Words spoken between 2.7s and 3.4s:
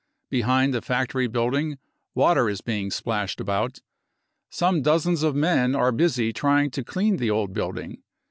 splashed